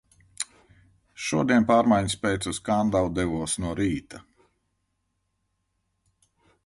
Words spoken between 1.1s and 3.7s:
Šodien pārmaiņas pēc uz Kandavu devos